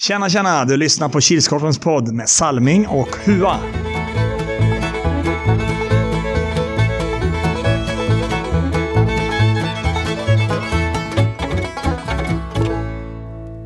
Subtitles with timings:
[0.00, 0.64] Tjena, tjena!
[0.64, 3.60] Du lyssnar på Kilskorpens podd med Salming och Hua.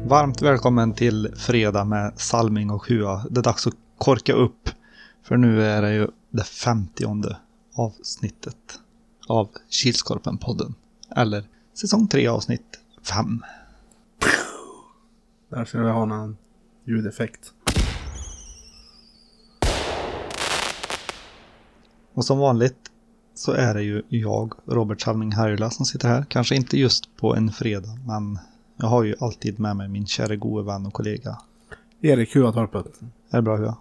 [0.04, 3.24] Varmt välkommen till fredag med Salming och Hua.
[3.30, 4.70] Det är dags att korka upp.
[5.22, 7.36] För nu är det ju det femtionde
[7.74, 8.80] avsnittet
[9.28, 10.74] av Kilskorpen-podden.
[11.16, 11.44] Eller
[11.74, 13.42] säsong 3 avsnitt 5.
[15.52, 16.36] Där ska vi ha någon
[16.84, 17.52] ljudeffekt.
[22.14, 22.90] Och som vanligt
[23.34, 26.24] så är det ju jag, Robert Salming Harjula, som sitter här.
[26.28, 28.38] Kanske inte just på en fredag, men
[28.76, 31.38] jag har ju alltid med mig min kära gode vän och kollega.
[32.00, 33.00] Erik Huatorpet.
[33.30, 33.76] Är det bra Hua?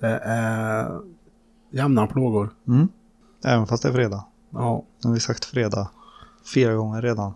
[0.00, 1.00] Det är
[1.70, 2.50] jämna plågor.
[2.68, 2.88] Mm.
[3.44, 4.24] Även fast det är fredag.
[4.50, 4.84] Ja.
[5.02, 5.90] Nu har vi sagt fredag
[6.54, 7.34] fyra gånger redan.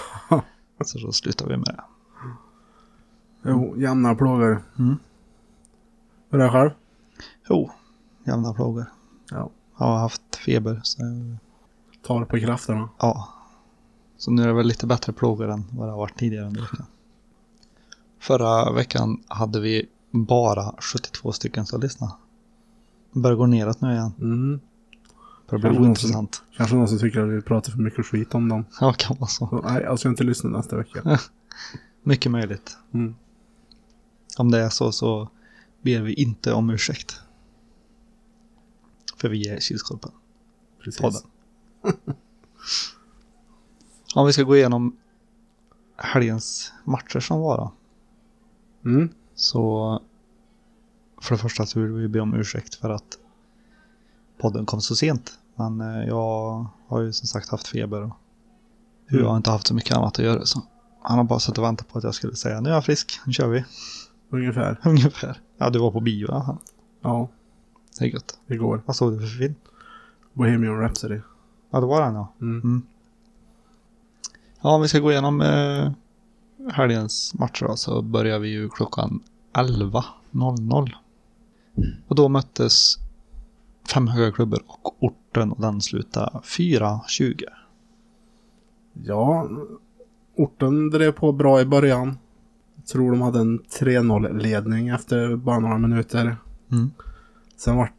[0.84, 1.84] Så då slutar vi med det.
[3.42, 4.62] Jo, jämna plågor.
[4.78, 4.96] Mm.
[6.30, 6.70] Hur är det själv?
[7.48, 7.70] Jo,
[8.24, 8.84] jämna plågor.
[9.30, 9.50] Ja.
[9.78, 10.80] Jag har haft feber.
[10.82, 11.02] Så,
[12.06, 12.88] Tar på krafterna.
[12.98, 13.28] ja.
[14.16, 16.60] Så nu är det väl lite bättre plågor än vad det har varit tidigare under
[16.60, 16.86] veckan.
[18.20, 22.12] Förra veckan hade vi bara 72 stycken som lyssnade.
[23.12, 24.12] Det börjar gå neråt nu igen.
[24.18, 24.60] Mm.
[25.50, 26.42] Det blir ointressant.
[26.56, 28.64] Kanske någon som tycker att vi pratar för mycket skit om dem.
[28.80, 29.46] Ja, kan vara så.
[29.46, 31.18] Så, nej, jag ska inte lyssna nästa vecka.
[32.02, 32.76] Mycket möjligt.
[32.92, 33.14] Mm.
[34.38, 35.28] Om det är så så
[35.82, 37.20] ber vi inte om ursäkt.
[39.16, 40.10] För vi är Kilskorpen.
[40.84, 41.00] Precis.
[41.00, 41.22] podden.
[44.14, 44.96] Om vi ska gå igenom
[45.96, 47.72] helgens matcher som var då.
[48.90, 49.08] Mm.
[49.34, 50.02] Så
[51.20, 53.18] för det första så vill vi be om ursäkt för att
[54.38, 55.38] podden kom så sent.
[55.54, 58.16] Men eh, jag har ju som sagt haft feber och
[59.06, 59.30] Hua Mm.
[59.30, 60.46] har inte haft så mycket annat att göra.
[60.46, 60.62] Så
[61.02, 63.20] han har bara suttit och väntat på att jag skulle säga nu är jag frisk,
[63.26, 63.64] nu kör vi.
[64.30, 64.80] Ungefär.
[64.84, 65.40] Ungefär.
[65.58, 66.56] Ja, du var på bio i fall.
[67.00, 67.28] Ja,
[67.98, 68.38] Det är gött.
[68.46, 68.82] igår.
[68.86, 69.54] Vad såg du för film?
[70.32, 71.20] Bohemian Rhapsody.
[71.70, 72.32] Ja, det var den ja.
[72.40, 72.60] Mm.
[72.60, 72.82] Mm.
[74.60, 75.90] Ja, vi ska gå igenom eh,
[76.72, 79.20] helgens matcher då, så börjar vi ju klockan
[79.52, 80.90] 11.00.
[82.08, 82.94] Och då möttes
[83.94, 87.42] fem höga klubbor och orten och den slutade 4.20.
[88.92, 89.48] Ja,
[90.36, 92.18] orten drev på bra i början.
[92.92, 96.36] Tror de hade en 3-0-ledning efter bara några minuter.
[96.72, 96.90] Mm.
[97.56, 97.92] Sen vart,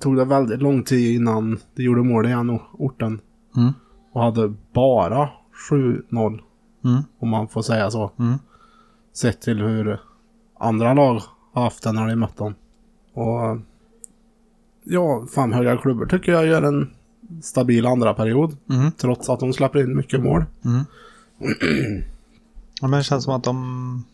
[0.00, 3.20] tog det väldigt lång tid innan de gjorde mål igen, orten.
[3.56, 3.72] Mm.
[4.12, 5.30] Och hade bara
[5.70, 6.40] 7-0,
[6.84, 7.02] Mm.
[7.18, 8.10] om man får säga så.
[8.18, 8.38] Mm.
[9.12, 10.00] Sett till hur
[10.58, 11.22] andra lag
[11.52, 12.54] har haft det när de mött dem.
[13.14, 13.58] Och
[14.84, 16.90] ja, fem höga klubbor tycker jag gör en
[17.42, 18.56] stabil andra period.
[18.70, 18.92] Mm.
[18.92, 20.44] Trots att de släpper in mycket mål.
[20.64, 20.80] Mm.
[22.80, 24.04] ja, men det känns som att de...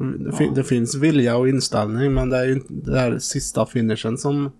[0.00, 3.66] Det, fin- det finns vilja och inställning men det är ju inte den där sista
[3.66, 4.50] finishen som...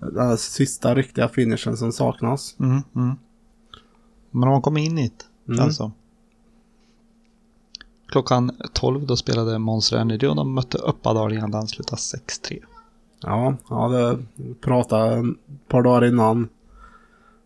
[0.00, 2.56] Den där sista riktiga finishen som saknas.
[2.60, 2.82] Mm.
[2.96, 3.16] Mm.
[4.30, 5.12] Men de kom in i
[5.46, 5.52] det.
[5.52, 5.64] Mm.
[5.64, 5.92] Alltså.
[8.08, 11.50] Klockan 12 då spelade Monster Energy och de mötte Uppadalingen.
[11.50, 12.62] Den slutade 6-3.
[13.20, 14.18] Ja, jag hade
[14.60, 16.48] pratat ett par dagar innan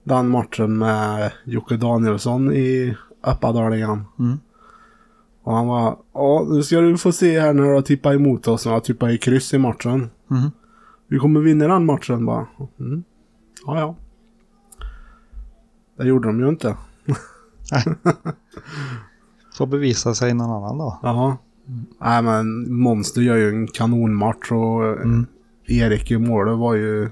[0.04, 4.04] den matchen med Jocke Danielsson i Uppadalingen.
[4.18, 4.38] Mm.
[5.42, 8.48] Och han var ja nu ska du få se här när du har tippat emot
[8.48, 8.66] oss.
[8.66, 10.10] Jag tippade i kryss i matchen.
[10.30, 10.50] Mm.
[11.08, 12.46] Vi kommer vinna den matchen bara.
[12.80, 13.04] Mm.
[13.66, 13.94] Ja, ja.
[15.96, 16.76] Det gjorde de ju inte.
[19.58, 20.98] Får bevisa sig någon annan då.
[21.02, 21.36] Jaha.
[22.00, 25.26] Nej men Monster gör ju en kanonmatch och Mm.
[25.66, 27.10] Erik i målet var ju...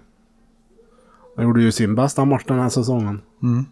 [1.37, 3.21] Han gjorde ju sin bästa match den här säsongen.
[3.43, 3.65] Mm.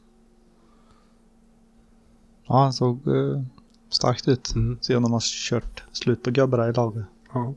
[2.47, 3.43] Ja, han såg eh,
[3.89, 4.55] starkt ut.
[4.55, 4.79] Mm.
[4.81, 7.05] Se om de har kört slut på gubbarna i laget.
[7.33, 7.55] Ja.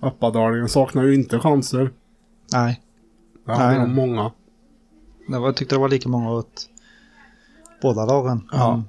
[0.00, 1.90] Uppadalingen saknar ju inte chanser.
[2.52, 2.82] Nej,
[3.46, 4.32] Det hade de många.
[5.28, 6.68] det var, jag tyckte det var lika många åt
[7.82, 8.48] båda lagen.
[8.52, 8.82] Ja.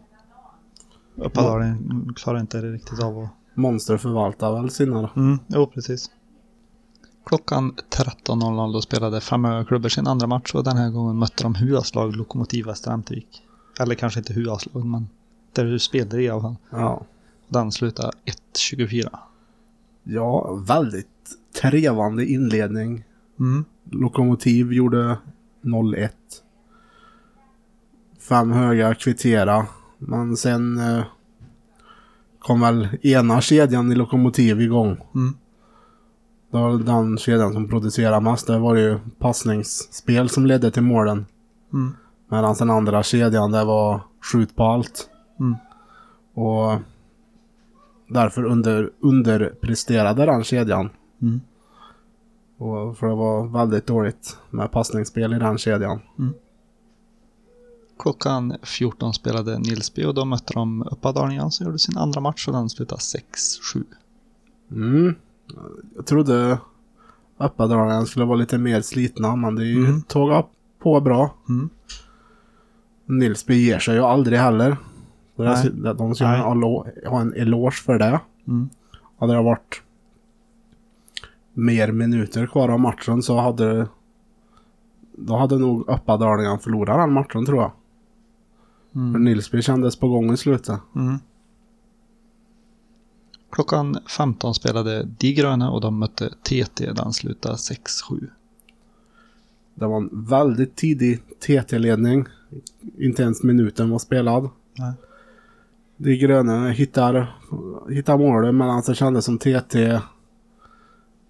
[1.16, 3.30] Men Uppadalen klarar inte det riktigt av att...
[3.58, 5.10] Monster förvaltar väl sina.
[5.16, 6.12] Mm, jo, precis.
[7.26, 11.56] Klockan 13.00 då spelade Framöver klubbor sin andra match och den här gången mötte de
[11.56, 13.04] Huaslag Lokomotiv Västra.
[13.80, 15.10] Eller kanske inte Huaslag, men
[15.64, 16.56] du spelade i alla fall.
[16.70, 17.06] Ja.
[17.48, 19.10] Den slutade 1.24.
[20.04, 21.08] Ja, väldigt
[21.62, 23.04] trevande inledning.
[23.40, 23.66] Mm.
[23.92, 25.18] Lokomotiv gjorde
[25.62, 26.10] 0-1.
[28.20, 29.68] Fem höga kvittera.
[29.98, 31.04] Men sen eh,
[32.40, 34.98] kom väl ena kedjan i Lokomotiv igång.
[35.16, 35.34] Mm.
[36.52, 38.48] Det var den kedjan som producerade mest.
[38.48, 41.26] Det var ju passningsspel som ledde till målen.
[41.74, 41.96] Mm.
[42.30, 45.10] Medan den andra kedjan det var skjut på allt.
[45.40, 45.56] Mm.
[46.34, 46.80] Och
[48.08, 50.90] därför under, underpresterade den kedjan.
[51.22, 51.42] Mm.
[52.58, 56.00] Och för det var väldigt dåligt med passningsspel i den kedjan.
[58.00, 62.54] Klockan 14 spelade Nilsby och då mötte de Uppadalingen som gjorde sin andra match och
[62.54, 63.84] den slutade 6-7.
[64.72, 65.16] Mm.
[65.96, 66.60] Jag trodde
[67.38, 70.02] Uppadalen skulle vara lite mer slitna, men det är ju Mm.
[70.02, 70.50] tågat
[70.80, 71.36] på bra.
[71.50, 71.70] Mm.
[73.06, 74.78] Nilsby ger sig ju aldrig heller.
[75.36, 75.96] Så det- Nej.
[75.96, 76.40] De ska Nej.
[77.08, 78.20] ha en eloge för det.
[78.48, 78.70] Mm.
[79.18, 79.82] Hade det varit
[81.54, 83.88] mer minuter kvar av matchen så hade
[85.18, 87.72] då hade nog Uppadalingen förlorat den matchen tror jag.
[88.92, 89.24] För Mm.
[89.24, 90.80] Nilsby kändes på gång i slutet.
[90.96, 91.20] Mm.
[93.52, 96.92] Klockan 15 spelade De Gröna och de mötte TT.
[96.94, 98.28] Den slutade 6-7.
[99.76, 102.26] Det var en väldigt tidig TT-ledning.
[102.98, 104.50] Inte ens minuten var spelad.
[104.78, 104.94] Nej.
[105.98, 107.36] De gröna hittar,
[107.90, 110.00] hittar målet medan det kändes som TT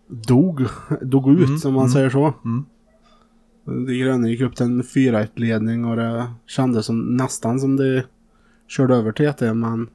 [0.07, 0.61] dog.
[1.01, 1.91] Dog ut Mm, som man mm.
[1.91, 2.33] säger så.
[2.45, 2.65] Mm.
[3.87, 8.05] De gröna gick upp till en 4-1-ledning och det kändes som, nästan som det
[8.67, 9.87] körde över TT men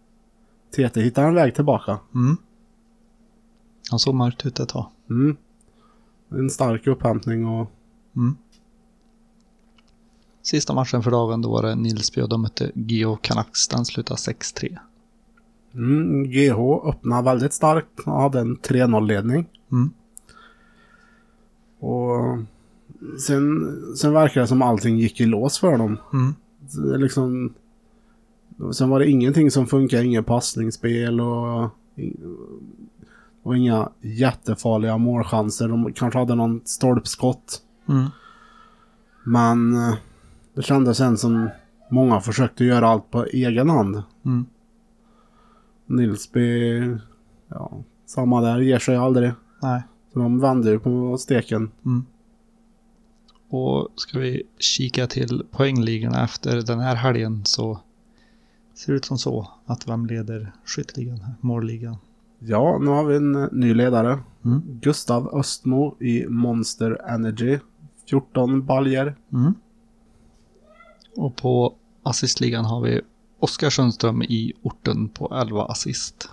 [0.77, 1.99] TT hittade en väg tillbaka.
[2.15, 2.37] Mm.
[3.91, 4.87] Han såg mörkt ut ett tag.
[5.11, 5.37] Mm.
[6.31, 7.71] En stark upphämtning och
[8.17, 8.37] Mm.
[10.43, 13.69] Sista matchen för dagen då var det Nilsby och de mötte Geo Canucks.
[13.69, 14.79] Den slutade 6-3.
[15.75, 19.47] mm, GH öppnade väldigt starkt och hade en 3-0-ledning.
[19.73, 19.91] Mm.
[21.81, 22.39] Och
[23.27, 25.99] sen, sen verkar det som allting gick i lås för dem.
[26.13, 26.35] Mm.
[26.91, 27.55] Det liksom,
[28.73, 31.71] sen var det ingenting som funkar, inget passningsspel och,
[33.43, 35.69] och inga jättefarliga målchanser.
[35.69, 37.63] De kanske hade någon stolpskott.
[37.89, 38.07] Mm.
[39.25, 39.95] Men eh,
[40.55, 41.51] det kändes sen som
[41.91, 44.03] många försökte göra allt på egen hand.
[44.25, 44.47] Mm.
[45.87, 46.79] Nilsby,
[47.49, 47.73] ja,
[48.07, 49.33] samma där, ger sig aldrig.
[49.63, 49.83] Nej.
[50.13, 51.71] Så de vände ju på steken.
[51.85, 52.07] Mm.
[53.49, 57.81] Och ska vi kika till poängligorna efter den här helgen så
[58.75, 61.97] ser det ut som så att vem leder skytteligan, målligan.
[62.39, 64.19] Ja, nu har vi en ny ledare.
[64.45, 64.63] Mm.
[64.83, 67.59] Gustav Östmo i Monster Energy.
[68.11, 69.17] 14 baljer.
[69.33, 69.55] Mm.
[71.17, 73.01] Och på assistligan har vi
[73.39, 76.29] Oskar Sundström i orten på 11 assist.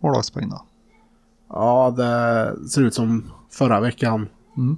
[0.00, 0.64] Målvaktspoäng då.
[1.48, 4.28] Ja, det ser ut som förra veckan.
[4.56, 4.76] Mm.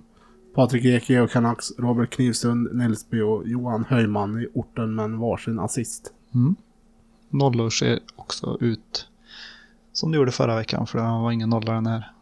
[0.55, 5.59] Patrik Ek, Geo Canucks, Robert Knivsund, Nilsby och Johan Höjman i orten med en varsin
[5.59, 6.13] assist.
[6.35, 6.57] Mm.
[7.31, 9.09] Nollor ser också ut
[9.93, 12.13] som det gjorde förra veckan för det var ingen nolla den här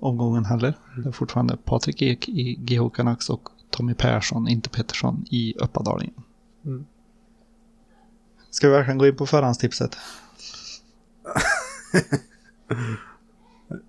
[0.00, 0.74] omgången heller.
[0.96, 6.14] Det är fortfarande Patrik Ek i GH Canucks och Tommy Persson, inte Pettersson, i Uppadalingen.
[6.64, 6.84] Mm.
[8.50, 9.96] Ska vi verkligen gå in på förhandstipset?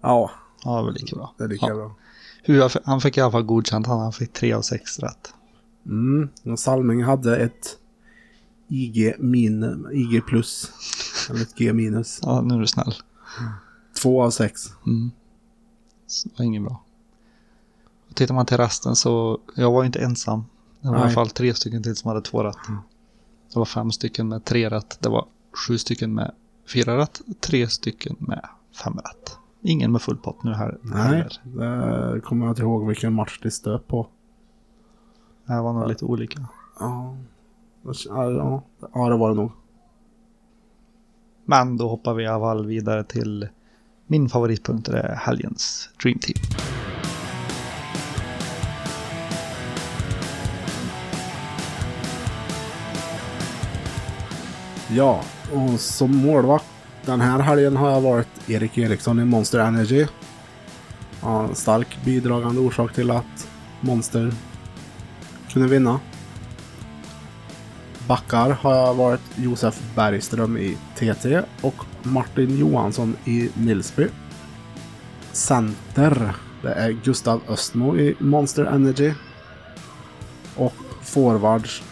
[0.01, 0.31] Ja,
[0.63, 1.33] Ja, det var lika bra.
[1.37, 1.75] det är lika Ja.
[1.75, 1.95] bra.
[2.43, 5.33] Hur- Han fick i alla fall godkänt, han fick tre av sex rätt.
[5.85, 6.29] Mm.
[6.45, 7.77] Och Salming hade ett
[8.67, 10.71] IG, min, IG plus.
[11.29, 12.19] Eller ett G minus.
[12.23, 12.93] Ja, nu är du snäll.
[14.01, 14.61] Två av sex.
[14.85, 15.11] Mm.
[16.07, 16.83] Så det var inget bra.
[18.11, 20.45] Och tittar man till resten så, jag var ju inte ensam.
[20.81, 21.15] Det var i alla Nej.
[21.15, 22.57] fall tre stycken till som hade två rätt.
[23.53, 24.97] Det var fem stycken med tre rätt.
[25.01, 25.25] Det var
[25.67, 26.31] sju stycken med
[26.73, 27.21] fyra rätt.
[27.39, 28.45] Tre stycken med
[28.83, 29.37] fem rätt.
[29.61, 30.77] Ingen med full pott nu här.
[30.81, 32.13] Nej, heller.
[32.13, 34.07] det kommer jag inte ihåg vilken match det stöp på.
[35.45, 36.45] Det var nog lite olika.
[36.79, 37.17] Ja,
[37.83, 39.51] ja, ja, ja det var det nog.
[41.45, 43.47] Men då hoppar vi i alla fall vidare till
[44.07, 44.86] min favoritpunkt.
[44.86, 46.70] Det är helgens Dream Team.
[54.93, 56.65] Ja, och som målvakt
[57.05, 60.07] den här helgen har jag varit Erik Eriksson i Monster Energy.
[61.21, 63.48] Ja, en stark bidragande orsak till att
[63.81, 64.33] Monster
[65.50, 66.00] kunde vinna.
[68.07, 74.07] Backar har jag varit Josef Bergström i TT och Martin Johansson i Nilsby.
[75.31, 79.13] Center, det är Gustav Östmo i Monster Energy.
[80.55, 81.83] Och forwards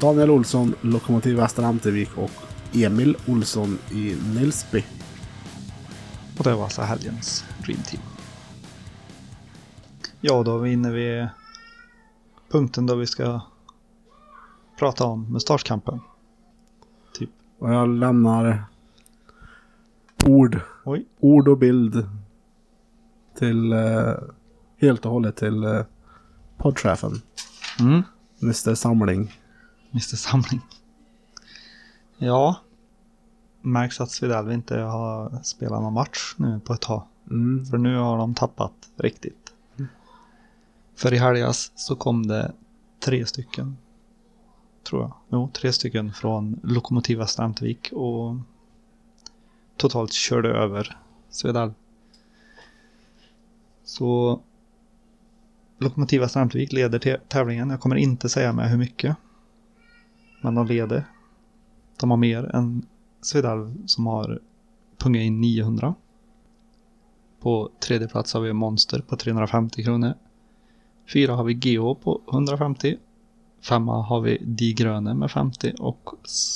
[0.00, 2.30] Daniel Olsson, Lokomotiv Väster Amtervik och
[2.72, 4.84] Emil Olsson i Nilsby.
[6.38, 8.02] Och det var alltså helgens Dream Team.
[10.20, 11.28] Ja, då är vi inne vid
[12.50, 13.40] punkten då vi ska
[14.78, 16.00] prata om mustaschkampen.
[17.18, 17.30] Typ.
[17.58, 18.64] Och jag lämnar
[20.26, 21.06] ord, Oj.
[21.20, 22.08] ord och bild
[23.38, 24.12] till eh,
[24.80, 25.80] helt och hållet till eh,
[26.56, 27.22] poddchefen,
[27.80, 28.02] Mm.
[28.42, 29.32] Mr Samling.
[29.92, 30.60] Mr Samling.
[32.18, 32.56] Ja.
[33.60, 37.02] märks att Svedalv inte har spelat någon match nu på ett tag.
[37.30, 37.66] Mm.
[37.66, 39.52] För nu har de tappat riktigt.
[40.94, 42.52] För i helgas så kom det
[43.00, 43.76] tre stycken.
[44.82, 45.12] Tror jag.
[45.28, 48.36] Jo, tre stycken från Lokomotiva Strandvik och
[49.76, 50.98] totalt körde över
[51.30, 51.72] Svedalv.
[53.84, 54.40] Så
[55.78, 57.70] Lokomotiva Strandvik leder tävlingen.
[57.70, 59.16] Jag kommer inte säga med hur mycket.
[60.42, 61.04] Men de leder.
[62.00, 62.86] De har mer än
[63.20, 64.40] Svedalv som har
[64.98, 65.94] pungat in 900.
[67.40, 70.14] På tredje plats har vi Monster på 350 kronor.
[71.12, 72.98] Fyra har vi Geo på 150.
[73.60, 76.10] Femma har vi Die Gröne med 50 och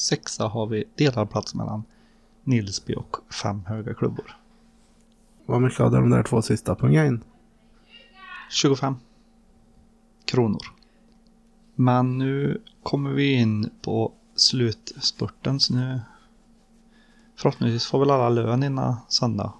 [0.09, 1.85] sexa har vi delad plats mellan
[2.45, 4.37] Nilsby och fem höga klubbor.
[5.47, 7.25] Vad mycket hade de där två sista punga in?
[8.50, 8.95] 25
[10.25, 10.75] kronor.
[11.78, 16.00] Men nu kommer vi in på slutspurten så nu
[17.37, 19.52] förhoppningsvis får väl alla lön innan söndag.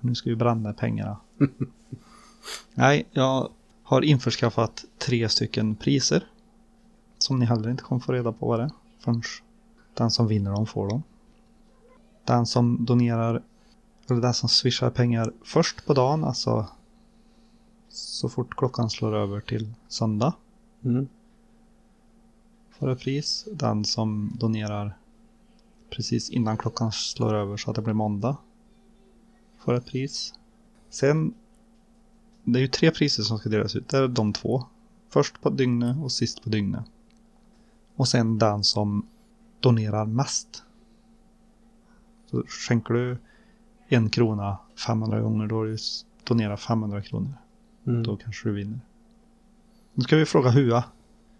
[0.00, 1.16] Nu ska vi bränna pengarna.
[2.74, 3.48] Nej, jag
[3.82, 6.26] har införskaffat tre stycken priser.
[7.18, 8.70] Som ni heller inte kommer få reda på vad det är.
[9.00, 9.22] Förrän
[9.94, 11.02] den som vinner dem får dem.
[12.24, 13.42] Den som donerar,
[14.08, 16.66] eller den som swishar pengar först på dagen, alltså
[17.88, 20.34] så fort klockan slår över till söndag,
[20.86, 21.08] Mm.
[22.70, 23.48] får ett pris.
[23.52, 24.98] Den som donerar
[25.90, 28.36] precis innan klockan slår över så att det blir måndag
[29.58, 30.34] får ett pris.
[30.90, 31.34] Sen,
[32.44, 33.88] det är ju tre priser som ska delas ut.
[33.88, 34.64] Det är de två.
[35.08, 36.84] Först på dygnet och sist på dygnet.
[37.96, 39.06] Och sen den som
[39.60, 40.62] donerar mest.
[42.30, 43.18] Så skänker du
[43.88, 45.76] en krona 500 gånger då har du
[46.24, 47.34] donerat 500 kronor.
[47.86, 48.02] Mm.
[48.02, 48.80] Då kanske du vinner.
[49.96, 50.84] Nu ska vi fråga Hua.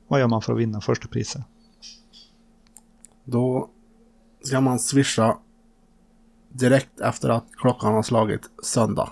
[0.08, 1.42] Vad gör man för att vinna första priset?
[3.24, 3.68] Då
[4.42, 5.38] ska man swisha
[6.48, 9.10] direkt efter att klockan har slagit söndag.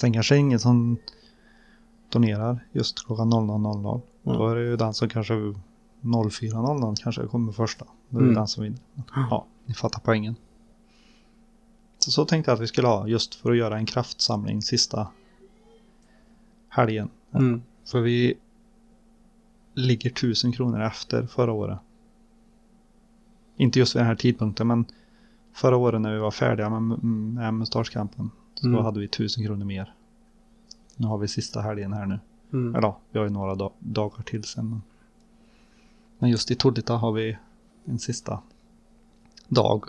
[0.00, 0.96] Sen kanske ingen som
[2.08, 4.00] donerar just klockan 00.00.
[4.24, 4.38] Mm.
[4.38, 7.84] Då är det ju den som kanske 04.00 kanske kommer första.
[8.08, 8.34] Då är det Mm.
[8.34, 8.80] den som vinner.
[9.14, 10.36] Ja, ni fattar poängen.
[11.98, 15.08] Så, så tänkte jag att vi skulle ha just för att göra en kraftsamling sista
[16.74, 17.08] helgen.
[17.32, 17.62] Mm.
[17.84, 18.34] För vi
[19.74, 21.78] ligger tusen kronor efter förra året.
[23.56, 24.84] Inte just vid den här tidpunkten men
[25.52, 28.84] förra året när vi var färdiga med, med Mustaschkampen så Mm.
[28.84, 29.94] hade vi tusen kronor mer.
[30.96, 32.20] Nu har vi sista helgen här nu.
[32.52, 32.74] Mm.
[32.74, 34.68] Eller ja, vi har ju några dag- dagar till sen.
[34.70, 34.82] Men,
[36.18, 37.38] men just i Tordita har vi
[37.84, 38.42] en sista
[39.48, 39.84] dag.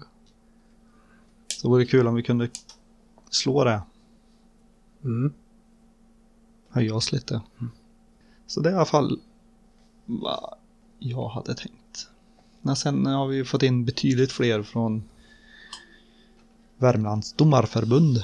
[1.48, 2.50] Så det vore kul om vi kunde
[3.30, 3.82] slå det.
[5.04, 5.34] Mm.
[6.76, 7.42] Höja oss lite.
[8.48, 9.20] Så det är i alla fall
[10.06, 10.54] vad
[11.00, 12.10] jag hade tänkt.
[12.62, 15.04] Men sen har vi fått in betydligt fler från
[16.78, 18.24] Värmlands domarförbund.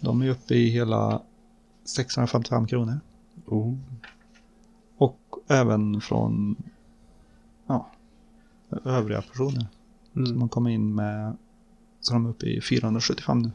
[0.00, 1.22] De är uppe i hela
[1.84, 3.00] 655 kronor.
[3.46, 3.76] Oh.
[4.96, 6.56] Och även från
[7.66, 7.90] ja,
[8.84, 9.66] övriga personer.
[10.12, 10.40] Som Mm.
[10.40, 11.36] har kommit in med
[12.00, 13.50] så de är uppe i 475 nu.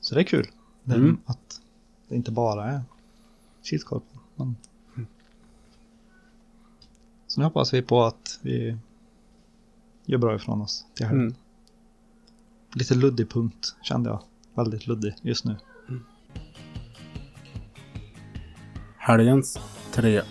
[0.00, 0.48] Så det är kul.
[0.88, 1.18] Är Mm.
[1.26, 1.60] Att
[2.08, 2.82] det inte bara är
[3.62, 4.18] Kilskorpen.
[4.34, 4.56] Men...
[7.26, 8.76] Så nu hoppas vi på att vi
[10.04, 11.26] gör bra ifrån oss till helgen.
[11.26, 11.34] Mm.
[12.74, 14.22] Lite luddig punkt kände jag.
[14.54, 15.56] Väldigt luddig just nu.
[18.96, 19.58] Helgens
[19.92, 20.22] tre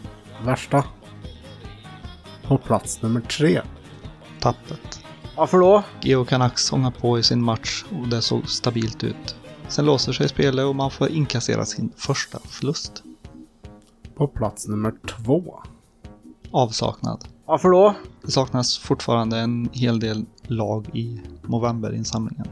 [0.45, 0.85] värsta.
[2.43, 3.61] På plats nummer tre.
[4.39, 5.03] Tappet.
[5.37, 5.83] Varför då?
[6.01, 9.35] Geo Canucks ångar på i sin match och det såg stabilt ut.
[9.69, 13.03] Sen låser sig spelet och man får inkassera sin första förlust.
[14.15, 15.63] På plats nummer två.
[16.51, 17.25] Avsaknad.
[17.45, 17.95] Varför då?
[18.21, 22.47] Det saknas fortfarande en hel del lag i Movember-insamlingen.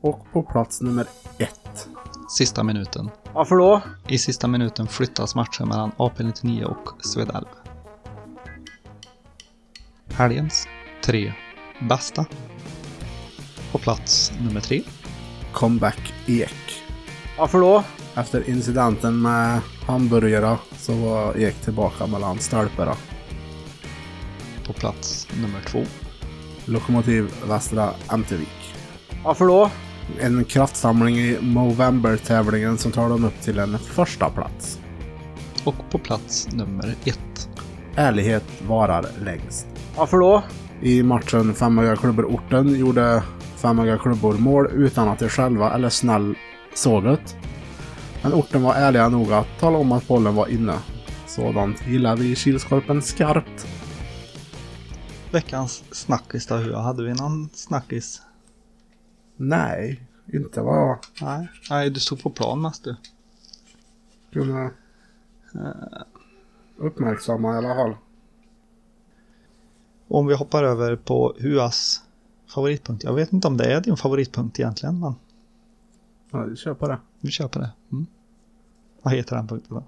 [0.00, 1.06] Och på plats nummer
[1.38, 1.88] ett.
[2.28, 3.10] Sista minuten.
[3.32, 3.82] Varför då?
[4.08, 7.46] I sista minuten flyttas matchen mellan AP-99 och Svedalv.
[10.12, 10.66] Helgens
[11.04, 11.32] tre
[11.88, 12.26] bästa.
[13.72, 14.82] På plats nummer tre.
[15.52, 16.82] Comeback Ek.
[17.38, 17.84] Varför då?
[18.14, 22.94] Efter incidenten med hamburgare så var Ek tillbaka mellan stolparna.
[24.66, 25.82] På plats nummer två.
[26.64, 28.74] Lokomotiv Västra Ämtervik.
[29.24, 29.70] Varför då?
[30.20, 34.80] En kraftsamling i Movember-tävlingen som tar dem upp till en första plats.
[35.64, 37.48] Och på plats nummer ett.
[37.94, 39.66] Ärlighet varar längst.
[39.96, 40.42] Varför då?
[40.82, 43.22] I matchen Femhöga klubbor Orten gjorde
[43.58, 46.34] Femhöga klubbor mål utan att de själva eller snäll
[46.74, 47.36] såg det.
[48.22, 50.74] Men Orten var ärliga nog att tala om att bollen var inne.
[51.26, 53.66] Sådant gillar vi i Kilskorpen skarpt.
[55.32, 56.54] veckans snackis då?
[56.54, 58.22] Hur hade vi någon snackis?
[59.36, 62.96] Nej, inte vad jag Nej, Nej du stod på plan mest du.
[64.32, 64.70] kunde
[66.76, 67.96] uppmärksamma i alla fall.
[70.08, 72.02] Om vi hoppar över på Huas
[72.54, 73.04] favoritpunkt.
[73.04, 75.14] Jag vet inte om det är din favoritpunkt egentligen, men
[76.30, 76.98] Ja, vi kör på det.
[77.20, 77.70] vi kör på det.
[77.92, 78.06] Mm.
[79.02, 79.84] Vad heter den punkten då?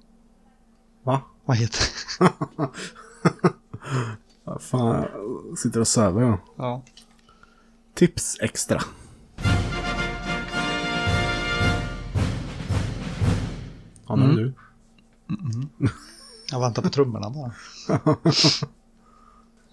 [1.02, 1.20] Va?
[1.44, 1.80] Vad heter
[4.44, 5.06] Vad fan,
[5.48, 6.38] jag sitter och söver jag.
[6.56, 6.82] Ja.
[7.94, 8.80] Tips extra.
[14.06, 14.36] Ja, nu Mm.
[14.36, 14.52] du.
[16.50, 17.52] Jag väntar på trummorna bara.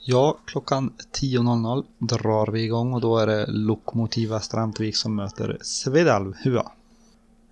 [0.09, 5.57] Ja, klockan 10.00 drar vi igång och då är det Lokomotiv Västra Ämtervik som möter
[5.61, 6.71] Svedalv Hua.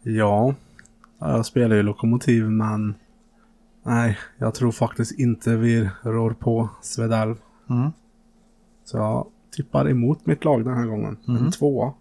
[0.03, 0.55] Ja,
[1.19, 2.95] jag spelar ju Lokomotiv men
[3.83, 7.35] nej, jag tror faktiskt inte vi rår på Svedalv.
[7.69, 7.91] Mm.
[8.83, 11.17] Så jag tippar emot mitt lag den här gången.
[11.25, 11.38] Mhm.
[11.38, 11.93] En tvåa.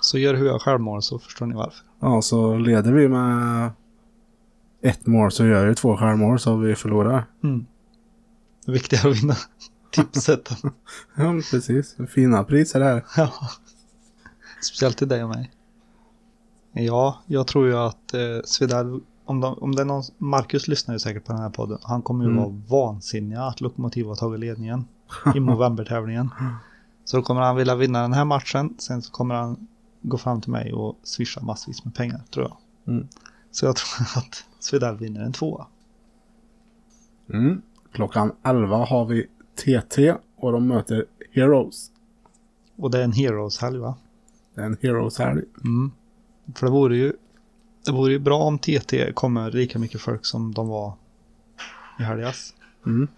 [0.00, 1.86] Så gör Hua självmål så förstår ni varför.
[2.00, 3.70] Ja, så leder vi med
[4.80, 7.24] ett mål så gör ju två självmål så vi förlorar.
[7.42, 7.66] Mm.
[8.64, 9.36] Det är viktigare att vinna
[9.90, 10.50] tipset.
[11.16, 11.96] Ja, precis.
[12.08, 13.04] Fina priser här.
[13.16, 13.32] Ja.
[14.62, 15.50] Speciellt till dig och mig.
[16.72, 20.94] Ja, jag tror ju att eh, Svedal, om, de, om det är någon, Marcus lyssnar
[20.94, 21.78] ju säkert på den här podden.
[21.82, 22.42] Han kommer ju Mm.
[22.42, 24.84] vara vansinnig att Lokomotiv har tagit ledningen
[25.34, 26.30] i novembertävlingen.
[27.04, 28.74] Så då kommer han vilja vinna den här matchen.
[28.78, 29.66] Sen så kommer han
[30.02, 32.56] gå fram till mig och swisha massvis med pengar, tror jag.
[32.94, 33.08] Mm.
[33.50, 35.66] Så jag tror att Svedal vinner en tvåa.
[37.32, 37.62] Mm.
[37.94, 41.90] Klockan 11 har vi TT och de möter Heroes.
[42.76, 43.96] Och det är en Heroes-helg va?
[44.54, 45.30] Det är en Heroes här.
[45.64, 45.92] Mm.
[46.54, 47.12] För det vore ju
[47.84, 50.94] det vore ju bra om TT kommer lika mycket folk som de var
[51.98, 52.54] i helgas.
[52.86, 53.08] Mm.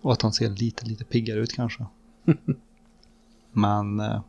[0.00, 1.86] Och att de ser lite, lite piggare ut kanske.
[3.52, 4.00] Men...
[4.00, 4.22] Eh,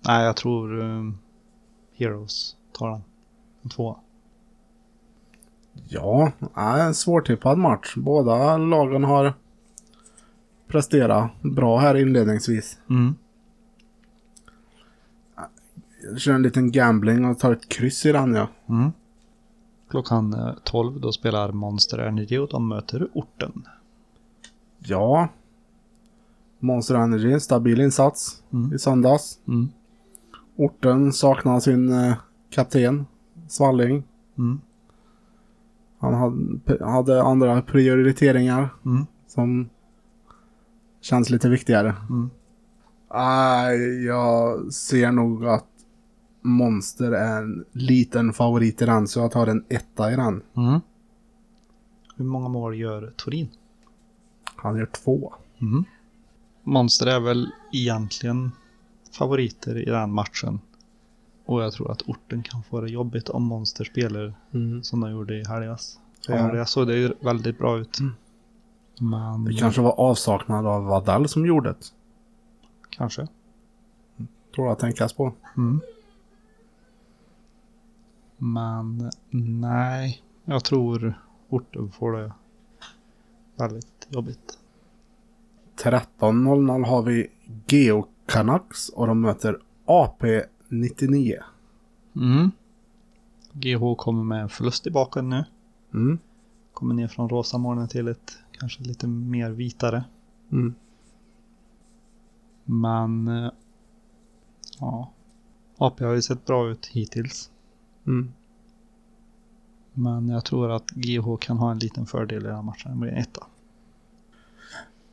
[0.00, 1.12] nej, jag tror eh,
[1.94, 3.02] Heroes tar den.
[3.62, 3.96] En tvåa.
[5.88, 7.94] Ja, en svårtippad match.
[7.96, 9.34] Båda lagen har
[10.66, 12.78] presterat bra här inledningsvis.
[12.90, 13.14] Mm.
[16.10, 18.48] Jag kör en liten gambling och tar ett kryss i den ja.
[18.68, 18.92] Mm.
[19.90, 23.66] Klockan eh, 12 då spelar Monster Energy och de möter orten.
[24.78, 25.28] Ja.
[26.58, 28.74] Monster Energy, en stabil insats Mm.
[28.74, 29.38] i söndags.
[29.48, 29.68] Mm.
[30.56, 32.14] Orten saknar sin eh,
[32.50, 33.06] kapten,
[33.48, 34.04] Svalling.
[34.38, 34.60] Mm.
[35.98, 36.14] Han
[36.80, 39.06] hade, andra prioriteringar Mm.
[39.26, 39.68] som
[41.00, 41.94] känns lite viktigare.
[42.10, 42.30] Mm.
[43.14, 45.66] Nej, jag ser nog att
[46.42, 50.42] Monster är en liten favorit i den, så jag tar en etta i den.
[50.56, 50.80] Mm.
[52.16, 53.48] Hur många mål gör Torin?
[54.56, 55.34] Han gör två.
[55.60, 55.84] Mm.
[56.62, 58.52] Monster är väl egentligen
[59.18, 60.60] favoriter i den matchen.
[61.46, 64.34] Och jag tror att orten kan få det jobbigt om Monster spelar
[64.82, 66.00] som de gjorde i helgas.
[66.28, 66.34] Ja.
[66.36, 66.52] Ja.
[66.52, 67.98] Det såg det ju väldigt bra ut.
[68.00, 68.12] Mm.
[69.00, 71.86] Men Det kanske var avsaknad av Vadell som gjorde det.
[72.90, 73.26] kanske.
[74.54, 75.32] Tror jag tänkas på.
[75.56, 75.80] Mm.
[78.38, 79.10] Men
[79.60, 81.14] nej, jag tror
[81.48, 82.32] orten får det
[83.56, 84.58] väldigt jobbigt.
[85.82, 87.26] 13.00 har vi
[87.66, 89.58] Geo Canucks och de möter
[90.84, 91.42] AP99.
[92.16, 92.50] Mm.
[93.52, 95.44] GH kommer med en förlust i baken nu.
[95.94, 96.18] Mm.
[96.72, 100.04] Kommer ner från rosa molnen till ett kanske lite mer vitare.
[100.52, 100.74] Mm.
[102.64, 103.50] Men eh,
[104.80, 105.12] ja,
[105.78, 107.50] AP har ju sett bra ut hittills.
[108.06, 108.32] Mm.
[109.92, 112.92] Men jag tror att GH kan ha en liten fördel i den här matchen.
[112.92, 113.46] Det blir en etta.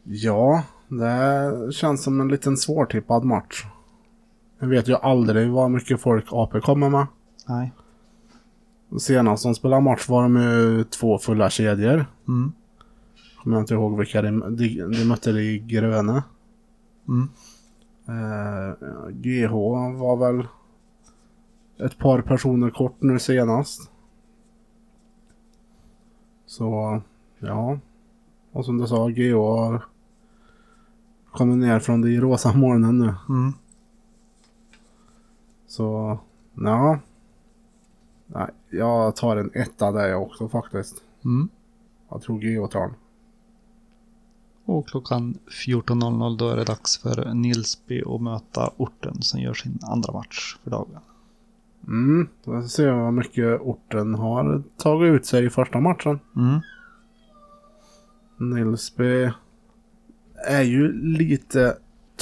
[0.04, 3.66] Ja, det känns som en liten svårtippad match.
[4.64, 7.08] Jag vet ju aldrig vad mycket folk AP kommer med.
[7.48, 7.72] Nej.
[9.00, 12.06] Senast de spelade match var de ju två fulla kedjor.
[12.28, 12.52] Mm.
[13.38, 16.24] Kommer jag inte ihåg vilka de, de, de mötte i gröna.
[17.08, 17.30] Mm.
[18.08, 18.74] Eh,
[19.10, 19.52] GH
[20.00, 20.48] var väl
[21.86, 23.92] ett par personer kort nu senast.
[26.46, 27.02] Så,
[27.40, 27.80] ja.
[28.52, 29.86] Och som du sa, GH har
[31.32, 33.14] kommit ner från de rosa molnen nu.
[33.30, 33.54] Mm.
[35.74, 36.20] Så,
[36.54, 37.00] ja.
[38.28, 41.04] Nej, jag tar en etta där jag också faktiskt.
[41.26, 41.50] Mm.
[42.10, 42.96] Jag tror GH tar den.
[44.66, 49.80] Och klockan 14.00 då är det dags för Nilsby att möta orten som gör sin
[49.82, 51.00] andra match för dagen.
[51.88, 56.20] Mm, då ser jag vad mycket orten har tagit ut sig i första matchen.
[56.36, 56.60] Mm.
[58.38, 59.32] Nilsby
[60.48, 61.78] är ju lite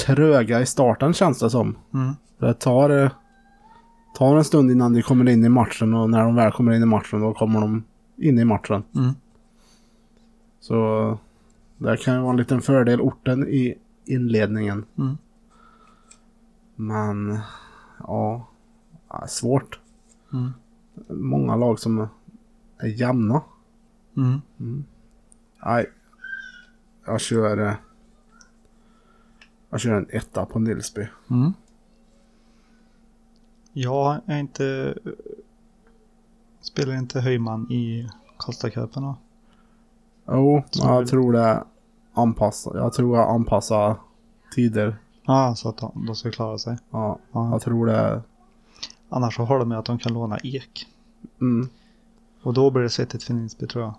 [0.05, 1.77] tröga i starten känns det som.
[1.93, 2.13] Mm.
[2.37, 3.11] Det tar, eh,
[4.21, 6.81] tar en stund innan de kommer in i matchen och när de väl kommer in
[6.83, 7.83] i matchen då kommer de
[8.17, 8.83] in i matchen.
[8.95, 9.11] Mm.
[10.59, 11.17] Så
[11.77, 14.85] det kan ju vara en liten fördel orten i inledningen.
[14.97, 15.17] Mm.
[16.75, 17.39] Men
[17.99, 18.47] ja,
[19.27, 19.79] svårt.
[20.33, 20.51] Mm.
[21.09, 22.07] Många lag som
[22.77, 23.41] är jämna.
[24.17, 24.83] Mm.
[25.65, 25.89] Nej,
[27.05, 27.57] jag kör...
[27.67, 27.73] eh,
[29.69, 31.07] Jag kör en etta på Nilsby.
[33.73, 34.95] Jag är inte...
[36.61, 39.15] Spelar inte Höjman i Karlstadcupen då?
[40.27, 41.63] Jo, Så jag tror det
[42.13, 42.75] anpassar.
[42.75, 43.95] Jag tror jag anpassar
[44.55, 44.95] tider.
[45.25, 46.77] Ja, så att de, de ska klara sig.
[46.89, 47.49] Ja, Ja.
[47.51, 48.21] jag tror det.
[49.09, 50.87] Annars så har de med att de kan låna ek.
[51.41, 51.69] Mm.
[52.43, 53.93] Och då blir det svettigt för Nilsby tror jag.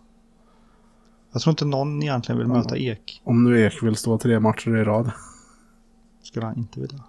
[1.33, 2.55] Jag tror inte någon egentligen vill Ja.
[2.55, 3.21] möta ek.
[3.25, 5.11] Om nu Ek vill stå tre matcher i rad.
[6.23, 7.01] Skulle han inte vilja.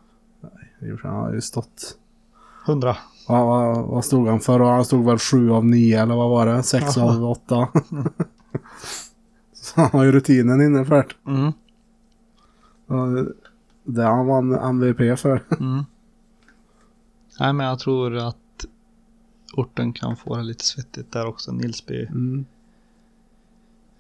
[0.80, 1.98] Det gjorde Han har ju stått.
[2.66, 2.98] Hundra.
[3.28, 4.60] Ja, vad, vad stod han för?
[4.60, 6.64] Han stod väl sju av nio eller vad var det?
[6.64, 7.04] Sex Ja.
[7.16, 7.68] av åtta.
[9.54, 11.32] Så han har ju rutinen inne för det.
[11.32, 11.54] Mm.
[13.84, 15.44] Det han vann MVP för.
[15.60, 15.84] Mm.
[17.40, 18.66] Nej, men jag tror att
[19.54, 21.52] orten kan få det lite svettigt där också.
[21.52, 22.46] Nilsby Mm.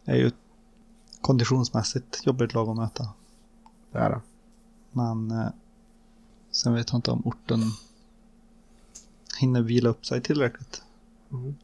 [0.05, 0.31] är ju
[1.21, 3.07] konditionsmässigt jobbigt lag att möta.
[3.91, 4.21] Det är det.
[4.91, 5.47] Men eh,
[6.51, 7.59] sen vet jag inte om orten
[9.39, 10.83] hinner vila upp sig tillräckligt.
[11.31, 11.55] Mm.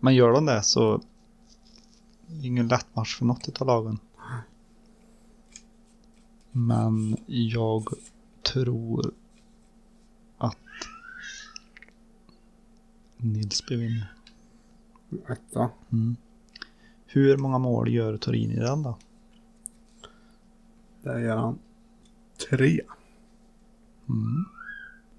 [0.00, 1.00] Men gör de det så
[2.42, 3.98] ingen lätt match för något av lagen.
[6.52, 7.88] Men jag
[8.42, 9.12] tror
[10.38, 10.56] att
[13.16, 14.14] Nilsby vinner.
[15.28, 15.70] Etta.
[15.92, 16.16] Mm.
[17.06, 18.98] Hur många mål gör Torin i den då?
[21.02, 21.58] Där gör han
[22.50, 22.80] tre.
[24.08, 24.44] Mm.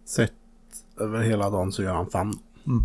[0.06, 0.34] Sett
[0.98, 2.32] över hela dagen så gör han fem.
[2.68, 2.84] Mm.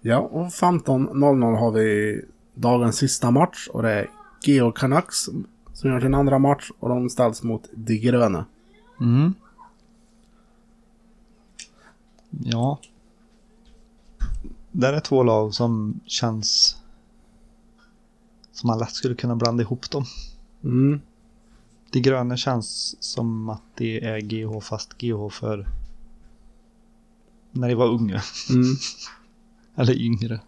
[0.00, 2.20] Ja, och 15.00 har vi
[2.54, 4.10] dagens sista match och det är
[4.42, 5.28] Geo Canucks
[5.72, 8.44] som gör sin andra match och de ställs mot De Gröna.
[9.00, 9.34] Mm.
[12.30, 12.78] Ja.
[14.72, 16.76] Där är två lag som känns
[18.52, 20.04] som man lätt skulle kunna blanda ihop dem.
[20.64, 21.00] Mm.
[21.90, 25.66] De gröna känns som att det är GH fast GH för
[27.54, 28.22] när de var unga.
[28.50, 28.76] Mm.
[29.76, 30.40] Eller yngre.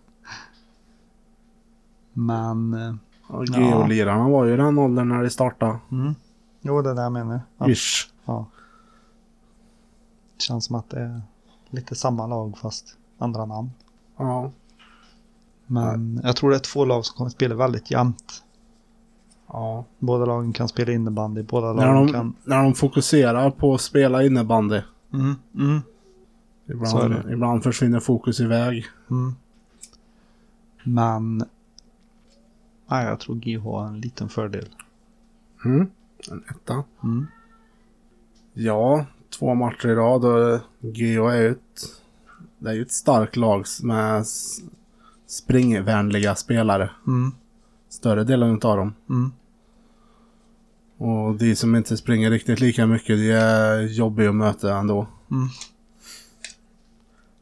[2.12, 2.98] Men...
[3.28, 5.78] Och Geo-lirarna var ju den åldern när de startade.
[5.90, 6.14] Mm.
[6.60, 7.40] Jo, det är det jag menar.
[7.58, 7.68] Ja.
[7.68, 8.10] Ish.
[8.24, 8.46] Ja.
[10.38, 11.22] Känns som att det är
[11.70, 13.70] lite samma lag fast andra namn.
[14.16, 14.50] Ja.
[15.66, 18.42] Men jag tror det är två lag som kommer spela väldigt jämnt.
[19.46, 19.84] ja.
[19.98, 22.34] Båda lagen kan spela innebandy, båda När lagen de, kan...
[22.44, 24.80] när de fokuserar på att spela innebandy.
[25.12, 25.82] Mm, mm,
[26.68, 28.86] Ibland, ibland försvinner fokus iväg.
[29.10, 29.34] mm.
[30.84, 31.44] Men...
[32.88, 34.68] Nej, jag tror GH har en liten fördel.
[35.64, 35.86] Mm.
[36.30, 36.84] En etta.
[37.04, 37.26] Mm.
[38.54, 39.06] Ja,
[39.38, 41.82] två matcher i rad och Geo är ju ett,
[42.58, 44.24] det är ju ett starkt lag med
[45.26, 46.90] springvänliga spelare.
[47.06, 47.32] Mm,
[47.88, 48.94] Större delen av dem.
[49.10, 49.32] mm,
[50.96, 55.06] Och de som inte springer riktigt lika mycket, de är jobbiga att möta ändå.
[55.30, 55.48] mm.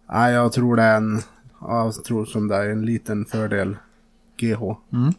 [0.06, 1.20] Nej, jag tror det är en,
[1.60, 3.76] ja, jag tror som det är en liten fördel
[4.36, 4.62] GH.
[4.92, 5.14] Mm.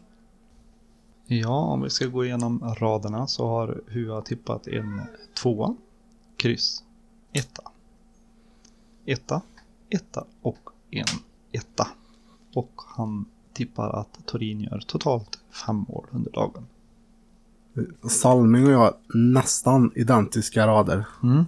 [1.26, 5.02] Ja, om vi ska gå igenom raderna så har Hua tippat en
[5.34, 5.74] tvåa,
[6.36, 6.84] kryss,
[7.32, 7.62] etta.
[9.04, 9.40] Etta,
[9.90, 11.06] etta och en
[11.52, 11.88] etta.
[12.54, 16.66] Och han tippar att Torin gör totalt fem mål under dagen.
[18.08, 21.06] Salming och jag har nästan identiska rader.
[21.22, 21.44] Mm.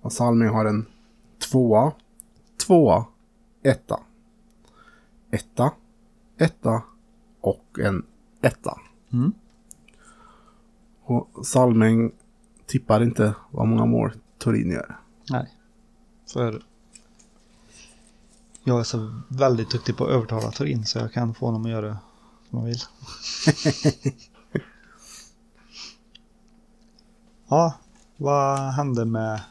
[0.00, 0.86] Och Salming har en
[1.50, 1.92] tvåa,
[2.66, 3.06] tvåa,
[3.62, 4.00] etta.
[5.30, 5.72] Etta,
[6.38, 6.82] etta
[7.40, 8.06] och en
[8.40, 8.80] etta.
[9.12, 9.32] Mm.
[11.02, 12.12] Och Salming
[12.66, 15.00] tippar inte vad många mål Torin gör.
[15.30, 15.54] Nej.
[16.32, 16.62] För
[18.64, 21.70] jag är så väldigt duktig på att övertala Torin så jag kan få honom att
[21.70, 21.98] göra
[22.48, 22.80] som han vill.
[27.48, 27.74] ja,
[28.16, 29.42] vad hände med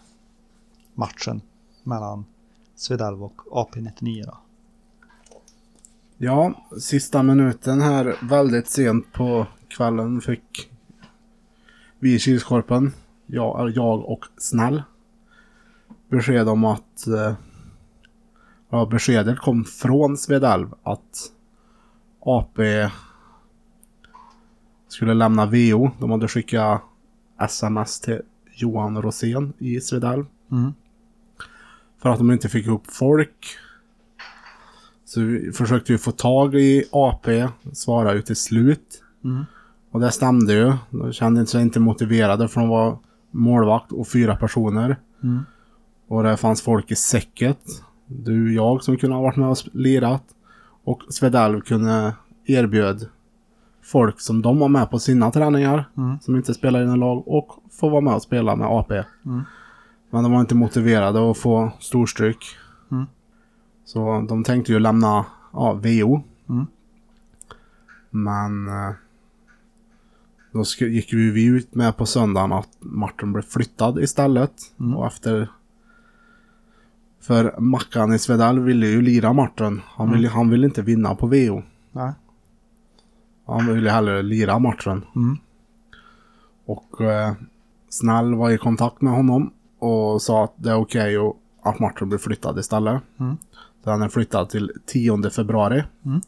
[0.93, 1.41] matchen
[1.84, 2.26] mellan
[2.79, 4.37] Svedalv och AP99 då?
[6.17, 10.71] Ja, sista minuten här väldigt sent på kvällen fick
[11.99, 12.91] vi i Kilskorpen,
[13.25, 14.83] jag, jag och Snäll,
[16.09, 17.33] besked om att eh,
[18.69, 21.31] ja, beskedet kom från Svedalv att
[22.19, 22.89] AP
[24.87, 25.91] skulle lämna VO.
[25.99, 26.81] De hade skickat
[27.39, 28.21] sms till
[28.53, 30.25] Johan Rosén i Svedalv.
[30.51, 30.73] Mm.
[32.01, 33.45] För att de inte fick upp folk.
[35.05, 39.03] Så vi försökte ju få tag i AP, svara ju till slut.
[39.23, 39.45] Mm.
[39.91, 40.73] Och det stämde ju.
[40.89, 42.97] De kände sig inte motiverade för de var
[43.31, 44.97] målvakt och fyra personer.
[45.23, 45.39] Mm.
[46.07, 47.59] Och det fanns folk i säcket.
[48.05, 50.23] Du jag som kunde ha varit med och lirat.
[50.83, 52.13] Och Svedalv kunde
[52.45, 53.09] erbjöd
[53.83, 55.89] folk som de var med på sina träningar.
[55.97, 56.19] Mm.
[56.19, 57.27] Som inte spelar i något lag.
[57.27, 59.03] Och få vara med och spela med AP.
[59.25, 59.43] Mm.
[60.10, 62.45] Men de var inte motiverade att få storstryk.
[62.91, 63.06] Mm.
[63.86, 66.24] Så de tänkte ju lämna ja, VO.
[66.50, 66.67] Mm.
[68.10, 68.93] Men eh,
[70.52, 74.54] då gick vi vi ut med på söndagen att Martin blev flyttad istället.
[74.80, 74.98] Mm.
[74.98, 75.50] Och efter...
[77.22, 79.82] För Mackan i Svedal ville ju lira Martin.
[79.86, 81.63] Han ville, han ville inte vinna på VO.
[81.91, 82.13] Nej.
[83.45, 85.06] Han ville hellre lira matchen.
[85.15, 85.38] Mm.
[86.65, 87.34] Och eh,
[87.89, 92.09] Snäll var i kontakt med honom och sa att det är okej och att matchen
[92.09, 93.01] blir flyttad istället.
[93.19, 93.37] Mm.
[93.83, 95.83] Den är flyttad till 10 februari.
[96.05, 96.21] Mm.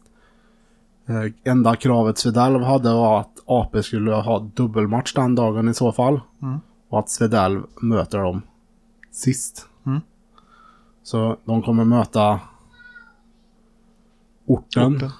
[1.06, 5.92] Eh, enda kravet Svedalv hade var att AP skulle ha dubbelmatch den dagen i så
[5.92, 6.20] fall.
[6.42, 6.60] Mm.
[6.88, 8.42] Och att Svedalv möter dem
[9.10, 9.68] sist.
[9.86, 10.00] Mm.
[11.02, 12.40] Så de kommer möta
[14.46, 15.10] orten, Orten.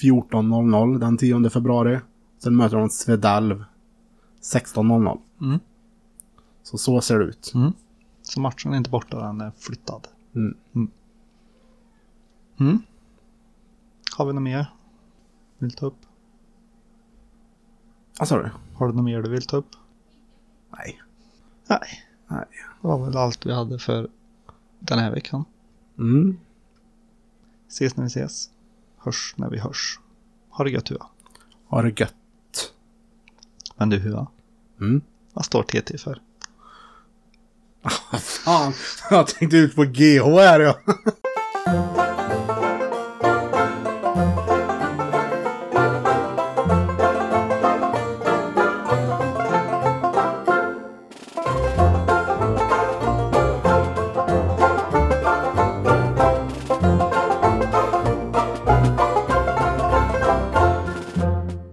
[0.00, 2.00] 14.00 den 10 februari.
[2.38, 3.64] Sen möter de Svedalv
[4.42, 5.18] 16.00.
[6.62, 6.66] Mm.
[6.66, 7.52] Så så ser det ut.
[7.54, 7.72] Mm.
[8.22, 10.08] Så matchen är inte borta, den är flyttad.
[10.34, 10.56] Mm.
[12.60, 12.82] Mm.
[14.16, 14.72] Har vi något mer?
[15.58, 15.96] Vill ta upp?
[18.18, 18.50] Vad sa du?
[18.74, 19.76] Har du något mer du vill ta upp?
[20.78, 21.02] Nej.
[21.66, 22.04] Nej.
[22.28, 22.44] Nej.
[22.82, 24.08] Det var väl allt vi hade för
[24.78, 25.44] den här veckan.
[25.98, 26.38] Mm.
[27.68, 28.50] Ses när vi ses.
[28.96, 30.00] Hörs när vi hörs.
[30.50, 31.06] Ha det gött Hua.
[31.66, 32.14] Ha det gött.
[33.76, 34.26] Men du Hua,
[34.80, 35.00] Mm.
[35.32, 36.20] vad står TT för?
[38.18, 38.72] Fan,
[39.10, 40.78] jag tänkte ut på GH här ja.